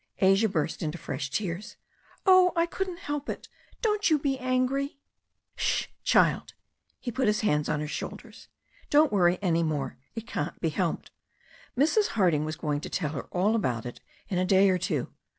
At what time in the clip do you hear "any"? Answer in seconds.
9.43-9.61